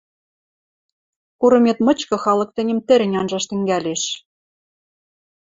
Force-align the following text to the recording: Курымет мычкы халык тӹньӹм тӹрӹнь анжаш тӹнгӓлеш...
Курымет 1.39 1.77
мычкы 1.85 2.17
халык 2.23 2.49
тӹньӹм 2.55 2.79
тӹрӹнь 2.87 3.17
анжаш 3.19 3.43
тӹнгӓлеш... 3.49 4.03